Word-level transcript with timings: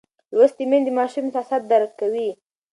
لوستې 0.35 0.63
میندې 0.69 0.91
د 0.93 0.95
ماشوم 0.97 1.25
احساسات 1.27 1.63
درک 1.71 1.91
کوي. 2.01 2.29